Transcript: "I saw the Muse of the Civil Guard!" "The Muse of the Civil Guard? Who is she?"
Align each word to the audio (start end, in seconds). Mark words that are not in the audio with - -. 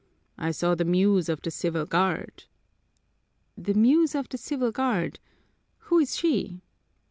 "I 0.39 0.49
saw 0.49 0.73
the 0.73 0.83
Muse 0.83 1.29
of 1.29 1.43
the 1.43 1.51
Civil 1.51 1.85
Guard!" 1.85 2.45
"The 3.55 3.75
Muse 3.75 4.15
of 4.15 4.27
the 4.29 4.37
Civil 4.39 4.71
Guard? 4.71 5.19
Who 5.77 5.99
is 5.99 6.15
she?" 6.17 6.63